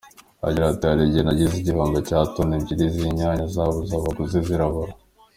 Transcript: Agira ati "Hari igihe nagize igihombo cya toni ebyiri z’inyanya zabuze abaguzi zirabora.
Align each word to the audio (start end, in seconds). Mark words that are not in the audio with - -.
Agira 0.47 0.65
ati 0.67 0.83
"Hari 0.89 1.01
igihe 1.05 1.23
nagize 1.25 1.53
igihombo 1.57 1.97
cya 2.07 2.19
toni 2.33 2.53
ebyiri 2.57 2.85
z’inyanya 2.93 3.43
zabuze 3.53 3.93
abaguzi 3.95 4.37
zirabora. 4.47 4.91